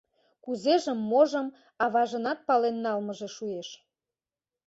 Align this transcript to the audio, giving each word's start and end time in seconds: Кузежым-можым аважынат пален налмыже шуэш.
Кузежым-можым 0.43 1.47
аважынат 1.83 2.39
пален 2.47 2.75
налмыже 2.85 3.29
шуэш. 3.35 3.69